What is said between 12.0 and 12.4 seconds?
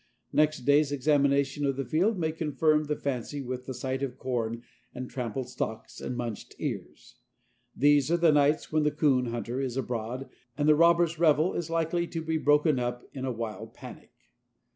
to be